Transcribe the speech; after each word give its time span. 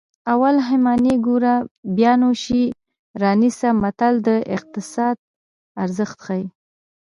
اول 0.31 0.55
همیانۍ 0.69 1.15
ګوره 1.25 1.55
بیا 1.95 2.13
نو 2.21 2.29
شی 2.43 2.63
رانیسه 3.21 3.69
متل 3.81 4.13
د 4.27 4.29
اقتصاد 4.55 5.15
ارزښت 5.83 6.17
ښيي 6.25 6.45